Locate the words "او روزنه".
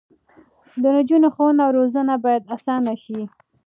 1.67-2.13